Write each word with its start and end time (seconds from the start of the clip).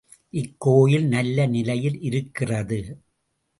இக்கோயில் 0.33 1.05
நல்ல 1.07 1.45
நிலையில் 1.45 2.01
இருக்கிறது. 2.01 2.79